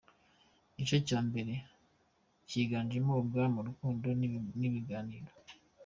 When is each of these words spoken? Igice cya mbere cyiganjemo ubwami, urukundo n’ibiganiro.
Igice 0.73 0.97
cya 1.07 1.19
mbere 1.27 1.53
cyiganjemo 2.47 3.11
ubwami, 3.21 3.55
urukundo 3.59 4.05
n’ibiganiro. 4.59 5.29